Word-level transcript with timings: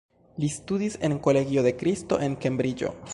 Li 0.43 0.47
studis 0.53 0.95
en 1.09 1.15
Kolegio 1.27 1.67
de 1.69 1.75
kristo, 1.83 2.21
en 2.29 2.39
Kembriĝo. 2.47 2.95